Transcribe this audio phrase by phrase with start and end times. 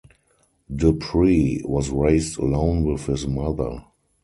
[0.75, 3.83] Dupree was raised alone by his mother.